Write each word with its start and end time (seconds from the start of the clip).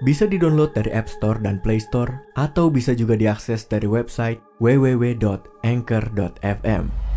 Bisa 0.00 0.24
di-download 0.24 0.72
dari 0.72 0.88
App 0.96 1.12
Store 1.12 1.36
dan 1.36 1.60
Play 1.60 1.76
Store 1.76 2.24
atau 2.32 2.72
bisa 2.72 2.96
juga 2.96 3.20
diakses 3.20 3.68
dari 3.68 3.84
website 3.84 4.40
www.anchor.fm. 4.56 7.09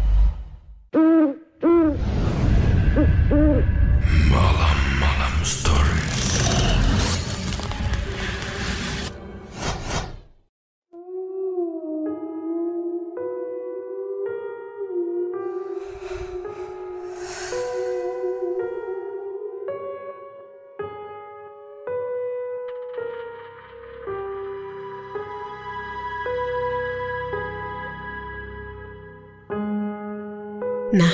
Nah, 30.93 31.09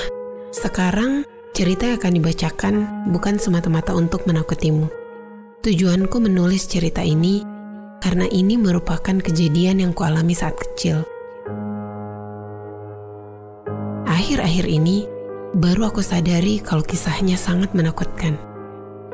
sekarang 0.52 1.24
cerita 1.56 1.88
yang 1.88 2.04
akan 2.04 2.14
dibacakan 2.20 2.76
bukan 3.16 3.40
semata-mata 3.40 3.96
untuk 3.96 4.28
menakutimu. 4.28 4.92
Tujuanku 5.64 6.20
menulis 6.20 6.68
cerita 6.68 7.00
ini 7.00 7.48
karena 8.04 8.28
ini 8.28 8.60
merupakan 8.60 9.16
kejadian 9.24 9.80
yang 9.80 9.96
kualami 9.96 10.36
saat 10.36 10.60
kecil. 10.60 11.08
Akhir-akhir 14.04 14.68
ini, 14.68 15.08
baru 15.56 15.88
aku 15.88 16.04
sadari 16.04 16.60
kalau 16.60 16.84
kisahnya 16.84 17.40
sangat 17.40 17.72
menakutkan. 17.72 18.36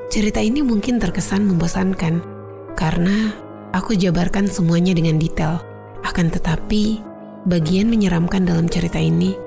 Cerita 0.10 0.42
ini 0.42 0.66
mungkin 0.66 0.98
terkesan 0.98 1.46
membosankan 1.46 2.26
karena 2.74 3.38
aku 3.70 3.94
jabarkan 3.94 4.50
semuanya 4.50 4.98
dengan 4.98 5.22
detail. 5.22 5.62
Akan 6.02 6.34
tetapi, 6.34 7.06
bagian 7.46 7.86
menyeramkan 7.86 8.50
dalam 8.50 8.66
cerita 8.66 8.98
ini 8.98 9.45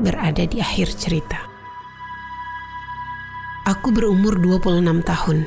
berada 0.00 0.44
di 0.44 0.60
akhir 0.60 0.92
cerita. 0.96 1.40
Aku 3.66 3.90
berumur 3.90 4.38
26 4.38 5.02
tahun 5.02 5.38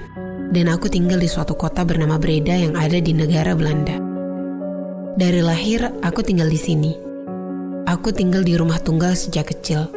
dan 0.51 0.65
aku 0.67 0.91
tinggal 0.91 1.21
di 1.21 1.29
suatu 1.29 1.55
kota 1.55 1.87
bernama 1.87 2.19
Breda 2.19 2.51
yang 2.51 2.75
ada 2.75 2.99
di 2.99 3.15
negara 3.15 3.55
Belanda. 3.55 3.95
Dari 5.15 5.39
lahir, 5.39 5.87
aku 6.03 6.19
tinggal 6.19 6.51
di 6.51 6.59
sini. 6.59 6.91
Aku 7.87 8.11
tinggal 8.11 8.43
di 8.43 8.59
rumah 8.59 8.79
tunggal 8.83 9.15
sejak 9.15 9.55
kecil. 9.55 9.87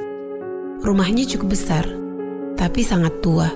Rumahnya 0.82 1.26
cukup 1.34 1.54
besar, 1.54 1.84
tapi 2.54 2.86
sangat 2.86 3.18
tua. 3.22 3.50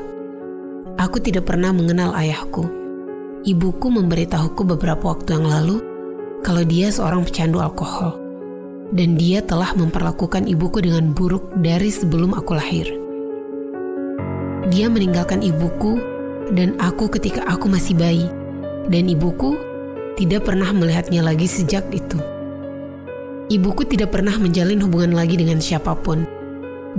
Aku 0.98 1.22
tidak 1.22 1.47
pernah 1.47 1.70
mengenal 1.70 2.14
ayahku. 2.17 2.67
Ibuku 3.47 3.86
memberitahuku 3.86 4.67
beberapa 4.67 5.14
waktu 5.14 5.39
yang 5.39 5.47
lalu 5.47 5.78
kalau 6.42 6.67
dia 6.67 6.91
seorang 6.91 7.22
pecandu 7.22 7.62
alkohol 7.62 8.25
dan 8.95 9.19
dia 9.19 9.42
telah 9.42 9.75
memperlakukan 9.75 10.47
ibuku 10.47 10.84
dengan 10.84 11.11
buruk 11.11 11.51
dari 11.59 11.91
sebelum 11.91 12.37
aku 12.37 12.53
lahir. 12.55 12.87
Dia 14.70 14.91
meninggalkan 14.91 15.42
ibuku 15.42 15.98
dan 16.55 16.79
aku 16.79 17.11
ketika 17.19 17.42
aku 17.46 17.67
masih 17.67 17.98
bayi, 17.98 18.27
dan 18.86 19.11
ibuku 19.11 19.58
tidak 20.14 20.46
pernah 20.46 20.70
melihatnya 20.70 21.23
lagi 21.23 21.46
sejak 21.46 21.86
itu. 21.91 22.19
Ibuku 23.46 23.86
tidak 23.86 24.14
pernah 24.14 24.35
menjalin 24.39 24.83
hubungan 24.83 25.14
lagi 25.14 25.39
dengan 25.39 25.63
siapa 25.63 25.95
pun. 25.95 26.27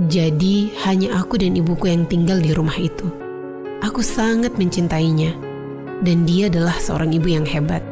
Jadi, 0.08 0.72
hanya 0.86 1.20
aku 1.20 1.36
dan 1.36 1.58
ibuku 1.58 1.92
yang 1.92 2.08
tinggal 2.08 2.40
di 2.40 2.56
rumah 2.56 2.76
itu. 2.78 3.04
Aku 3.84 4.00
sangat 4.00 4.56
mencintainya, 4.56 5.34
dan 6.00 6.24
dia 6.24 6.48
adalah 6.48 6.76
seorang 6.78 7.12
ibu 7.12 7.28
yang 7.28 7.44
hebat. 7.44 7.84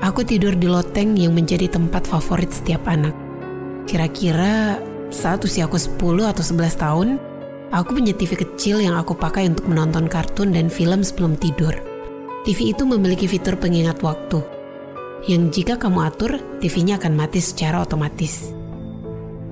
Aku 0.00 0.24
tidur 0.24 0.56
di 0.56 0.64
loteng 0.64 1.12
yang 1.12 1.36
menjadi 1.36 1.68
tempat 1.68 2.08
favorit 2.08 2.48
setiap 2.48 2.88
anak. 2.88 3.12
Kira-kira 3.84 4.80
saat 5.12 5.44
usiaku 5.44 5.76
10 5.76 6.24
atau 6.24 6.40
11 6.40 6.80
tahun, 6.80 7.08
aku 7.68 8.00
punya 8.00 8.16
TV 8.16 8.32
kecil 8.40 8.80
yang 8.80 8.96
aku 8.96 9.12
pakai 9.12 9.52
untuk 9.52 9.68
menonton 9.68 10.08
kartun 10.08 10.56
dan 10.56 10.72
film 10.72 11.04
sebelum 11.04 11.36
tidur. 11.36 11.76
TV 12.48 12.72
itu 12.72 12.88
memiliki 12.88 13.28
fitur 13.28 13.60
pengingat 13.60 14.00
waktu, 14.00 14.40
yang 15.28 15.52
jika 15.52 15.76
kamu 15.76 16.08
atur, 16.08 16.40
TV-nya 16.64 16.96
akan 16.96 17.12
mati 17.12 17.44
secara 17.44 17.84
otomatis. 17.84 18.56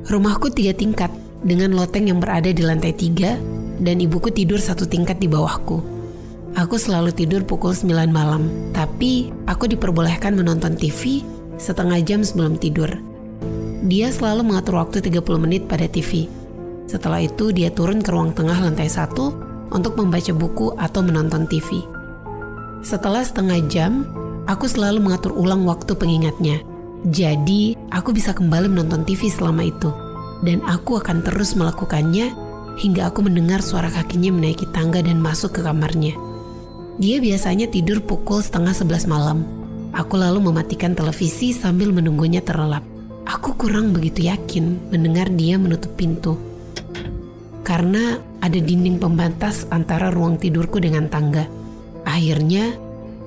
Rumahku 0.09 0.49
tiga 0.49 0.73
tingkat, 0.73 1.13
dengan 1.45 1.77
loteng 1.77 2.09
yang 2.09 2.25
berada 2.25 2.49
di 2.49 2.65
lantai 2.65 2.97
tiga, 2.97 3.37
dan 3.77 4.01
ibuku 4.01 4.33
tidur 4.33 4.57
satu 4.57 4.89
tingkat 4.89 5.21
di 5.21 5.29
bawahku. 5.29 5.98
Aku 6.59 6.75
selalu 6.75 7.15
tidur 7.15 7.47
pukul 7.47 7.71
9 7.71 8.11
malam, 8.11 8.51
tapi 8.75 9.31
aku 9.47 9.71
diperbolehkan 9.71 10.35
menonton 10.35 10.75
TV 10.75 11.23
setengah 11.55 12.03
jam 12.03 12.27
sebelum 12.27 12.59
tidur. 12.59 12.91
Dia 13.87 14.11
selalu 14.11 14.43
mengatur 14.43 14.83
waktu 14.83 14.99
30 14.99 15.23
menit 15.39 15.71
pada 15.71 15.87
TV. 15.87 16.27
Setelah 16.91 17.23
itu 17.23 17.55
dia 17.55 17.71
turun 17.71 18.03
ke 18.03 18.11
ruang 18.11 18.35
tengah 18.35 18.59
lantai 18.59 18.91
satu 18.91 19.39
untuk 19.71 19.95
membaca 19.95 20.35
buku 20.35 20.75
atau 20.83 20.99
menonton 20.99 21.47
TV. 21.47 21.79
Setelah 22.83 23.23
setengah 23.23 23.63
jam, 23.71 24.03
aku 24.51 24.67
selalu 24.67 24.99
mengatur 24.99 25.39
ulang 25.39 25.63
waktu 25.63 25.95
pengingatnya. 25.95 26.59
Jadi, 27.07 27.79
aku 27.95 28.11
bisa 28.11 28.35
kembali 28.35 28.67
menonton 28.67 29.07
TV 29.07 29.31
selama 29.31 29.63
itu. 29.63 29.95
Dan 30.43 30.59
aku 30.67 30.99
akan 30.99 31.23
terus 31.23 31.55
melakukannya 31.55 32.35
hingga 32.83 33.15
aku 33.15 33.23
mendengar 33.23 33.63
suara 33.63 33.87
kakinya 33.95 34.35
menaiki 34.35 34.67
tangga 34.75 34.99
dan 35.07 35.23
masuk 35.23 35.55
ke 35.55 35.63
kamarnya. 35.63 36.19
Dia 36.99 37.23
biasanya 37.23 37.71
tidur 37.71 38.03
pukul 38.03 38.43
setengah 38.43 38.75
sebelas 38.75 39.07
malam. 39.07 39.47
Aku 39.95 40.19
lalu 40.19 40.43
mematikan 40.51 40.99
televisi 40.99 41.55
sambil 41.55 41.95
menunggunya 41.95 42.43
terlelap. 42.43 42.83
Aku 43.23 43.55
kurang 43.55 43.95
begitu 43.95 44.27
yakin 44.27 44.91
mendengar 44.91 45.31
dia 45.31 45.63
menutup 45.63 45.95
pintu. 45.95 46.35
Karena 47.63 48.19
ada 48.43 48.59
dinding 48.59 48.99
pembatas 48.99 49.63
antara 49.71 50.11
ruang 50.11 50.43
tidurku 50.43 50.83
dengan 50.83 51.07
tangga. 51.07 51.47
Akhirnya, 52.03 52.75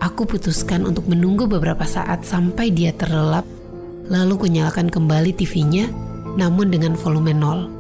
aku 0.04 0.28
putuskan 0.28 0.84
untuk 0.84 1.08
menunggu 1.08 1.48
beberapa 1.48 1.88
saat 1.88 2.28
sampai 2.28 2.76
dia 2.76 2.92
terlelap, 2.92 3.48
lalu 4.12 4.36
kunyalakan 4.36 4.92
kembali 4.92 5.32
TV-nya, 5.32 5.88
namun 6.36 6.76
dengan 6.76 7.00
volume 7.00 7.32
nol. 7.32 7.72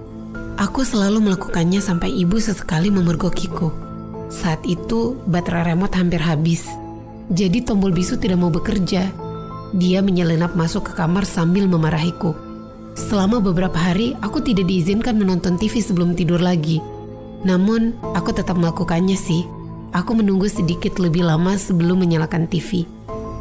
Aku 0.56 0.88
selalu 0.88 1.19
melakukannya 1.19 1.84
sampai 1.84 2.16
ibu 2.16 2.40
sesekali 2.40 2.88
memergokiku. 2.88 3.91
Saat 4.31 4.64
itu, 4.64 5.19
baterai 5.28 5.75
remote 5.75 5.92
hampir 6.00 6.24
habis. 6.24 6.64
Jadi 7.28 7.68
tombol 7.68 7.92
bisu 7.92 8.16
tidak 8.16 8.40
mau 8.40 8.47
bekerja. 8.47 9.12
Dia 9.75 10.00
menyelinap 10.00 10.56
masuk 10.56 10.88
ke 10.88 10.94
kamar 10.96 11.28
sambil 11.28 11.68
memarahiku. 11.68 12.31
Selama 12.96 13.44
beberapa 13.44 13.75
hari, 13.75 14.16
aku 14.24 14.40
tidak 14.40 14.72
diizinkan 14.72 15.20
menonton 15.20 15.59
TV 15.59 15.84
sebelum 15.84 16.16
tidur 16.16 16.40
lagi. 16.40 16.80
Namun, 17.44 17.91
aku 18.16 18.31
tetap 18.31 18.56
melakukannya 18.56 19.20
sih. 19.20 19.44
Aku 19.91 20.16
menunggu 20.16 20.47
sedikit 20.47 20.96
lebih 21.03 21.28
lama 21.28 21.59
sebelum 21.59 22.00
menyalakan 22.00 22.47
TV. 22.47 22.88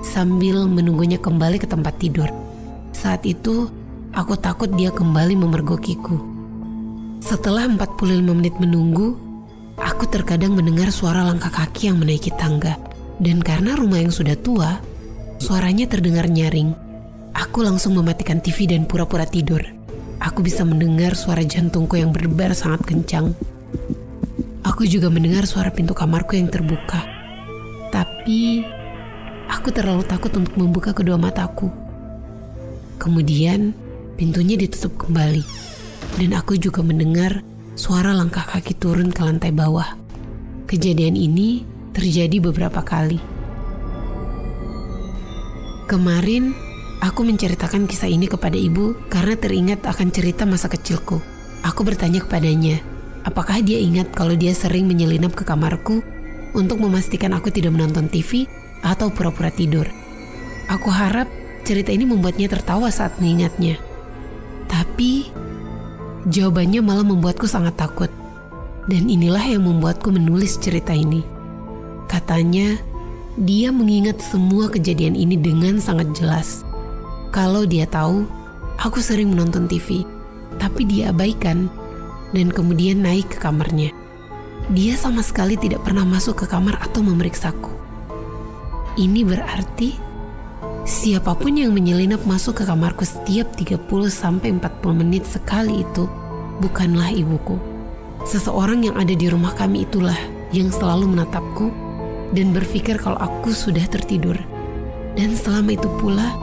Sambil 0.02 0.66
menunggunya 0.66 1.22
kembali 1.22 1.62
ke 1.62 1.70
tempat 1.70 2.02
tidur. 2.02 2.26
Saat 2.90 3.22
itu, 3.30 3.70
aku 4.10 4.34
takut 4.34 4.70
dia 4.74 4.90
kembali 4.90 5.38
memergokiku. 5.38 6.18
Setelah 7.22 7.70
45 7.70 8.34
menit 8.34 8.58
menunggu, 8.58 9.29
Aku 9.80 10.04
terkadang 10.04 10.52
mendengar 10.52 10.92
suara 10.92 11.24
langkah 11.24 11.48
kaki 11.48 11.88
yang 11.88 11.96
menaiki 11.96 12.28
tangga. 12.36 12.76
Dan 13.20 13.40
karena 13.40 13.76
rumah 13.76 14.00
yang 14.00 14.12
sudah 14.12 14.36
tua, 14.36 14.80
suaranya 15.40 15.88
terdengar 15.88 16.28
nyaring. 16.28 16.72
Aku 17.32 17.64
langsung 17.64 17.96
mematikan 17.96 18.40
TV 18.40 18.68
dan 18.68 18.84
pura-pura 18.84 19.24
tidur. 19.24 19.60
Aku 20.20 20.44
bisa 20.44 20.64
mendengar 20.68 21.16
suara 21.16 21.40
jantungku 21.40 21.96
yang 21.96 22.12
berdebar 22.12 22.52
sangat 22.52 22.84
kencang. 22.84 23.32
Aku 24.64 24.84
juga 24.84 25.08
mendengar 25.08 25.48
suara 25.48 25.72
pintu 25.72 25.96
kamarku 25.96 26.36
yang 26.36 26.52
terbuka. 26.52 27.00
Tapi, 27.88 28.64
aku 29.48 29.68
terlalu 29.72 30.04
takut 30.04 30.32
untuk 30.36 30.56
membuka 30.60 30.92
kedua 30.92 31.16
mataku. 31.16 31.72
Kemudian, 33.00 33.72
pintunya 34.20 34.60
ditutup 34.60 35.08
kembali. 35.08 35.44
Dan 36.20 36.36
aku 36.36 36.60
juga 36.60 36.84
mendengar 36.84 37.40
suara 37.74 38.14
langkah 38.14 38.46
kaki 38.46 38.78
turun 38.78 39.10
ke 39.14 39.20
lantai 39.22 39.54
bawah. 39.54 39.98
Kejadian 40.66 41.18
ini 41.18 41.66
terjadi 41.94 42.38
beberapa 42.38 42.82
kali. 42.82 43.18
Kemarin, 45.90 46.54
Aku 47.00 47.24
menceritakan 47.24 47.88
kisah 47.88 48.12
ini 48.12 48.28
kepada 48.28 48.60
ibu 48.60 48.92
karena 49.08 49.32
teringat 49.32 49.88
akan 49.88 50.12
cerita 50.12 50.44
masa 50.44 50.68
kecilku. 50.68 51.16
Aku 51.64 51.80
bertanya 51.80 52.20
kepadanya, 52.20 52.76
apakah 53.24 53.64
dia 53.64 53.80
ingat 53.80 54.12
kalau 54.12 54.36
dia 54.36 54.52
sering 54.52 54.84
menyelinap 54.84 55.32
ke 55.32 55.40
kamarku 55.40 56.04
untuk 56.52 56.76
memastikan 56.76 57.32
aku 57.32 57.48
tidak 57.48 57.72
menonton 57.72 58.12
TV 58.12 58.44
atau 58.84 59.08
pura-pura 59.08 59.48
tidur. 59.48 59.88
Aku 60.68 60.92
harap 60.92 61.24
cerita 61.64 61.88
ini 61.88 62.04
membuatnya 62.04 62.52
tertawa 62.52 62.92
saat 62.92 63.16
mengingatnya. 63.16 63.80
Tapi 64.68 65.32
jawabannya 66.28 66.84
malah 66.84 67.06
membuatku 67.06 67.48
sangat 67.48 67.80
takut. 67.80 68.12
Dan 68.90 69.06
inilah 69.06 69.44
yang 69.44 69.64
membuatku 69.64 70.10
menulis 70.10 70.58
cerita 70.58 70.90
ini. 70.90 71.22
Katanya, 72.10 72.74
dia 73.38 73.70
mengingat 73.70 74.18
semua 74.18 74.66
kejadian 74.66 75.14
ini 75.14 75.38
dengan 75.38 75.78
sangat 75.78 76.10
jelas. 76.18 76.66
Kalau 77.30 77.62
dia 77.62 77.86
tahu, 77.86 78.26
aku 78.82 78.98
sering 78.98 79.30
menonton 79.30 79.70
TV, 79.70 80.02
tapi 80.58 80.82
dia 80.82 81.14
abaikan 81.14 81.70
dan 82.34 82.50
kemudian 82.50 83.06
naik 83.06 83.30
ke 83.30 83.38
kamarnya. 83.38 83.94
Dia 84.74 84.98
sama 84.98 85.22
sekali 85.22 85.54
tidak 85.54 85.86
pernah 85.86 86.02
masuk 86.02 86.42
ke 86.42 86.46
kamar 86.50 86.78
atau 86.82 87.02
memeriksaku. 87.06 87.70
Ini 88.98 89.22
berarti 89.22 90.09
siapa 90.90 91.38
pun 91.38 91.54
yang 91.54 91.70
menyelinap 91.70 92.26
masuk 92.26 92.60
ke 92.60 92.62
kamarku 92.66 93.06
setiap 93.06 93.54
30 93.54 93.78
sampai 94.10 94.58
40 94.58 94.90
menit 94.90 95.22
sekali 95.22 95.86
itu 95.86 96.10
bukanlah 96.58 97.14
ibuku. 97.14 97.54
Seseorang 98.26 98.82
yang 98.90 98.98
ada 98.98 99.14
di 99.14 99.30
rumah 99.30 99.54
kami 99.54 99.86
itulah 99.86 100.18
yang 100.50 100.66
selalu 100.66 101.14
menatapku 101.14 101.70
dan 102.34 102.50
berpikir 102.50 102.98
kalau 102.98 103.22
aku 103.22 103.54
sudah 103.54 103.86
tertidur. 103.86 104.34
Dan 105.14 105.38
selama 105.38 105.78
itu 105.78 105.86
pula, 106.02 106.34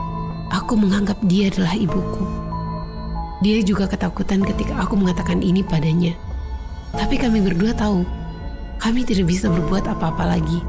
aku 0.48 0.80
menganggap 0.80 1.20
dia 1.28 1.52
adalah 1.52 1.76
ibuku. 1.76 2.24
Dia 3.44 3.60
juga 3.60 3.84
ketakutan 3.84 4.40
ketika 4.42 4.80
aku 4.80 4.96
mengatakan 4.96 5.44
ini 5.44 5.60
padanya. 5.60 6.16
Tapi 6.96 7.20
kami 7.20 7.44
berdua 7.44 7.76
tahu, 7.76 8.00
kami 8.80 9.04
tidak 9.04 9.28
bisa 9.28 9.52
berbuat 9.52 9.84
apa-apa 9.92 10.24
lagi. 10.24 10.64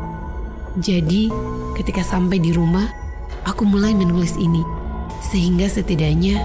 Jadi, 0.77 1.31
ketika 1.79 2.03
sampai 2.05 2.37
di 2.37 2.53
rumah, 2.53 2.98
aku 3.43 3.63
mulai 3.65 3.95
menulis 3.95 4.35
ini. 4.37 4.61
Sehingga 5.19 5.67
setidaknya, 5.67 6.39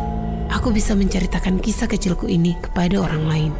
aku 0.51 0.75
bisa 0.75 0.97
menceritakan 0.97 1.61
kisah 1.63 1.87
kecilku 1.87 2.27
ini 2.27 2.57
kepada 2.59 3.01
orang 3.03 3.25
lain. 3.25 3.53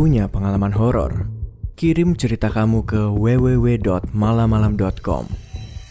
Punya 0.00 0.32
pengalaman 0.32 0.72
horor? 0.72 1.28
Kirim 1.76 2.16
cerita 2.16 2.48
kamu 2.48 2.88
ke 2.88 3.12
www.malamalam.com. 3.20 5.24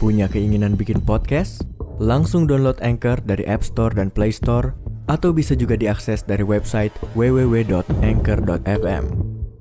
Punya 0.02 0.26
keinginan 0.26 0.74
bikin 0.74 0.98
podcast? 1.06 1.62
Langsung 2.02 2.50
download 2.50 2.82
Anchor 2.82 3.22
dari 3.22 3.46
App 3.46 3.62
Store 3.62 3.94
dan 3.94 4.10
Play 4.10 4.34
Store 4.34 4.74
atau 5.06 5.30
bisa 5.30 5.54
juga 5.54 5.78
diakses 5.78 6.26
dari 6.26 6.42
website 6.42 6.90
www.anchor.fm. 7.14 9.04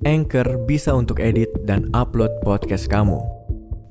Anchor 0.09 0.49
bisa 0.65 0.97
untuk 0.97 1.21
edit 1.21 1.53
dan 1.69 1.93
upload 1.93 2.33
podcast 2.41 2.89
kamu. 2.89 3.21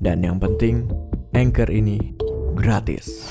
Dan 0.02 0.26
yang 0.26 0.42
penting, 0.42 0.90
Anchor 1.38 1.70
ini 1.70 2.18
gratis. 2.58 3.30